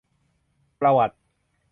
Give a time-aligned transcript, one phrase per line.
[0.79, 1.15] ประวัติ